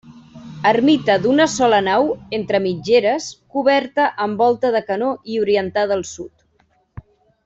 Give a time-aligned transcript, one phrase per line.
[0.69, 2.07] Ermita d'una sola nau,
[2.39, 7.07] entre mitgeres, coberta amb volta de canó i orientada al sud.